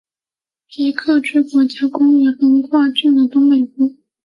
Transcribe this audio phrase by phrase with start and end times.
[0.67, 3.97] 皮克区国家公园横跨郡的东北部。